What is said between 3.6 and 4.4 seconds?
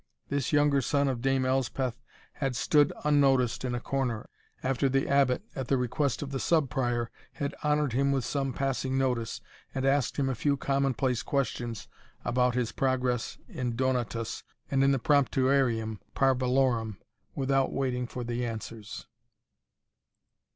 in a corner,